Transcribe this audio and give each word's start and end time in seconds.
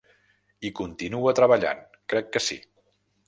Hi 0.63 0.71
continua 0.79 1.33
treballant, 1.41 1.85
crec 2.13 2.31
que 2.37 2.45
sí. 2.47 2.61